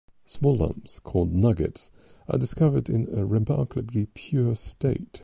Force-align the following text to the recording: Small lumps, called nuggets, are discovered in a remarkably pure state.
Small 0.25 0.55
lumps, 0.57 0.99
called 0.99 1.31
nuggets, 1.31 1.91
are 2.27 2.39
discovered 2.39 2.89
in 2.89 3.07
a 3.13 3.23
remarkably 3.23 4.07
pure 4.15 4.55
state. 4.55 5.19